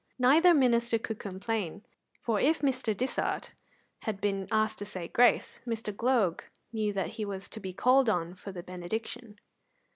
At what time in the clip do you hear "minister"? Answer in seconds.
0.55-0.97